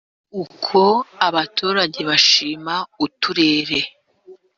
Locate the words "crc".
0.03-0.35